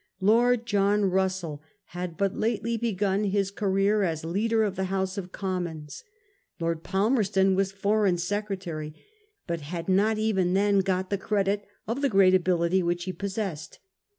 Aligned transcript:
Lord 0.19 0.65
John 0.65 1.05
Russell 1.11 1.61
had 1.89 2.17
but 2.17 2.35
lately 2.35 2.75
begun 2.75 3.25
his 3.25 3.51
career 3.51 4.01
as 4.01 4.25
leader 4.25 4.63
of 4.63 4.75
the 4.75 4.85
House 4.85 5.15
of 5.15 5.31
Commons. 5.31 6.03
Lord 6.59 6.81
Palmerston 6.81 7.53
was 7.53 7.71
Foreign 7.71 8.17
Secretary, 8.17 8.95
but 9.45 9.61
had 9.61 9.87
not 9.87 10.17
even 10.17 10.55
then 10.55 10.79
got 10.79 11.11
the 11.11 11.19
credit 11.19 11.67
of 11.85 12.01
the 12.01 12.09
great 12.09 12.33
ability 12.33 12.81
which 12.81 13.03
he 13.03 13.13
possessed. 13.13 13.77